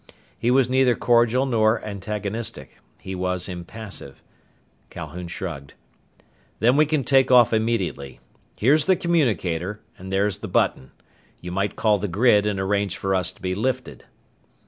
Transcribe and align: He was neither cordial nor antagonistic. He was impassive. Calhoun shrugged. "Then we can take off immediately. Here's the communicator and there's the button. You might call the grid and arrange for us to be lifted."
He 0.35 0.49
was 0.49 0.67
neither 0.67 0.95
cordial 0.95 1.45
nor 1.45 1.79
antagonistic. 1.85 2.79
He 2.99 3.13
was 3.13 3.47
impassive. 3.47 4.23
Calhoun 4.89 5.27
shrugged. 5.27 5.75
"Then 6.59 6.75
we 6.75 6.87
can 6.87 7.03
take 7.03 7.29
off 7.29 7.53
immediately. 7.53 8.19
Here's 8.57 8.87
the 8.87 8.95
communicator 8.95 9.79
and 9.99 10.11
there's 10.11 10.39
the 10.39 10.47
button. 10.47 10.89
You 11.39 11.51
might 11.51 11.75
call 11.75 11.99
the 11.99 12.07
grid 12.07 12.47
and 12.47 12.59
arrange 12.59 12.97
for 12.97 13.13
us 13.13 13.31
to 13.33 13.43
be 13.43 13.53
lifted." 13.53 14.05